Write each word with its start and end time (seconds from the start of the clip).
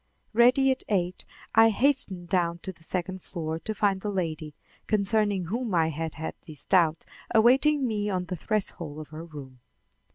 Ready 0.33 0.71
at 0.71 0.83
eight, 0.89 1.25
I 1.53 1.69
hastened 1.69 2.27
down 2.27 2.57
to 2.63 2.73
the 2.73 2.83
second 2.83 3.21
floor 3.21 3.59
to 3.59 3.75
find 3.75 4.01
the 4.01 4.09
lady, 4.09 4.55
concerning 4.87 5.43
whom 5.45 5.75
I 5.75 5.89
had 5.89 6.15
had 6.15 6.33
these 6.47 6.65
doubts, 6.65 7.05
awaiting 7.35 7.85
me 7.87 8.09
on 8.09 8.25
the 8.25 8.35
threshold 8.35 8.97
of 8.97 9.09
her 9.09 9.23
room. 9.23 9.59